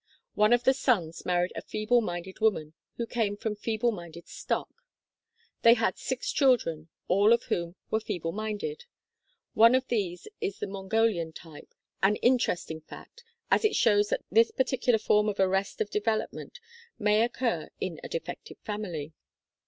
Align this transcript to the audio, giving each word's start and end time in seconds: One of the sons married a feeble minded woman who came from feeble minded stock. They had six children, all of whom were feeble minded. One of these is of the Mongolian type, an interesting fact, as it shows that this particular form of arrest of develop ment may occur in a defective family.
One 0.33 0.51
of 0.51 0.63
the 0.63 0.73
sons 0.73 1.27
married 1.27 1.53
a 1.55 1.61
feeble 1.61 2.01
minded 2.01 2.39
woman 2.39 2.73
who 2.97 3.05
came 3.05 3.37
from 3.37 3.55
feeble 3.55 3.91
minded 3.91 4.27
stock. 4.27 4.71
They 5.61 5.75
had 5.75 5.99
six 5.99 6.31
children, 6.31 6.89
all 7.07 7.31
of 7.33 7.43
whom 7.43 7.75
were 7.91 7.99
feeble 7.99 8.31
minded. 8.31 8.85
One 9.53 9.75
of 9.75 9.87
these 9.89 10.27
is 10.39 10.55
of 10.55 10.59
the 10.61 10.65
Mongolian 10.73 11.33
type, 11.33 11.69
an 12.01 12.15
interesting 12.15 12.81
fact, 12.81 13.23
as 13.51 13.63
it 13.63 13.75
shows 13.75 14.09
that 14.09 14.23
this 14.31 14.49
particular 14.49 14.97
form 14.97 15.29
of 15.29 15.39
arrest 15.39 15.79
of 15.81 15.91
develop 15.91 16.33
ment 16.33 16.59
may 16.97 17.21
occur 17.21 17.69
in 17.79 17.99
a 18.03 18.09
defective 18.09 18.57
family. 18.65 19.13